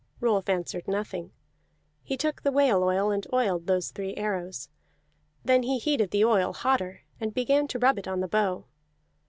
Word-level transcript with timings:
Rolf 0.19 0.49
answered 0.49 0.87
nothing. 0.87 1.31
He 2.01 2.17
took 2.17 2.41
the 2.41 2.51
whale 2.51 2.81
oil 2.83 3.11
and 3.11 3.27
oiled 3.31 3.67
those 3.67 3.91
three 3.91 4.15
arrows. 4.15 4.67
Then 5.45 5.61
he 5.61 5.77
heated 5.77 6.09
the 6.09 6.25
oil 6.25 6.53
hotter, 6.53 7.01
and 7.19 7.35
began 7.35 7.67
to 7.67 7.77
rub 7.77 7.99
it 7.99 8.07
on 8.07 8.19
the 8.19 8.27
bow. 8.27 8.65